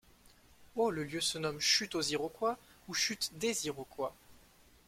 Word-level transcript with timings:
Au 0.77 0.89
le 0.89 1.03
lieu 1.03 1.21
se 1.21 1.37
nomme 1.37 1.59
Chute-aux-Iroquois 1.61 2.57
ou 2.87 2.93
Chute-des-Iroquois. 2.95 4.15